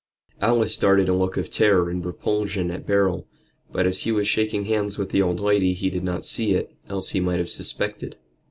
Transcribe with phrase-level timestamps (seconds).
[0.41, 3.27] Alice darted a look of terror and repulsion at Beryl,
[3.71, 6.75] but as he was shaking hands with the old lady he did not see it,
[6.89, 8.15] else he might have suspected.